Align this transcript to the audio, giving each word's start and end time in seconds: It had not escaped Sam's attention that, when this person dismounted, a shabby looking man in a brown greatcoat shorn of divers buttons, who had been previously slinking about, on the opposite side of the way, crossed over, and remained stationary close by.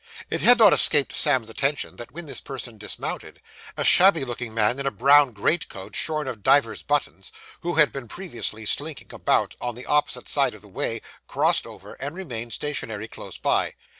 It 0.31 0.41
had 0.41 0.57
not 0.57 0.73
escaped 0.73 1.15
Sam's 1.15 1.47
attention 1.47 1.97
that, 1.97 2.11
when 2.11 2.25
this 2.25 2.41
person 2.41 2.79
dismounted, 2.79 3.39
a 3.77 3.83
shabby 3.83 4.25
looking 4.25 4.51
man 4.51 4.79
in 4.79 4.87
a 4.87 4.89
brown 4.89 5.31
greatcoat 5.31 5.95
shorn 5.95 6.27
of 6.27 6.41
divers 6.41 6.81
buttons, 6.81 7.31
who 7.59 7.75
had 7.75 7.91
been 7.91 8.07
previously 8.07 8.65
slinking 8.65 9.13
about, 9.13 9.55
on 9.61 9.75
the 9.75 9.85
opposite 9.85 10.27
side 10.27 10.55
of 10.55 10.63
the 10.63 10.67
way, 10.67 11.03
crossed 11.27 11.67
over, 11.67 11.93
and 12.01 12.15
remained 12.15 12.51
stationary 12.51 13.07
close 13.07 13.37
by. 13.37 13.75